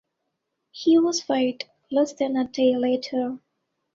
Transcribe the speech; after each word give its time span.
He 0.71 0.97
was 0.97 1.29
waived 1.29 1.65
less 1.91 2.13
than 2.13 2.35
a 2.35 2.47
day 2.47 2.75
later. 2.75 3.37